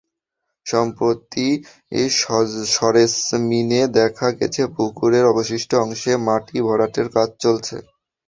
[0.65, 1.47] সম্প্রতি
[2.71, 7.75] সরেজমিনে দেখা গেছে, পুকুরের অবশিষ্ট অংশে মাটি ভরাটের কাজ চলছে।